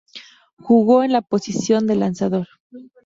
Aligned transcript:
Jugó 0.57 1.03
en 1.03 1.11
la 1.13 1.21
posición 1.21 1.85
de 1.85 1.93
lanzador. 1.95 2.47